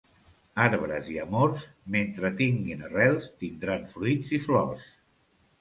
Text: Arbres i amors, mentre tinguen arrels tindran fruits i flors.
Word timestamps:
Arbres 0.61 1.11
i 1.15 1.17
amors, 1.23 1.67
mentre 1.97 2.31
tinguen 2.41 2.81
arrels 2.89 3.29
tindran 3.45 3.87
fruits 3.95 4.37
i 4.39 4.41
flors. 4.49 4.91